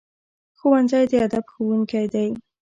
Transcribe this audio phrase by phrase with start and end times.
[0.57, 2.27] ښوونځی د ادب ښوونکی دی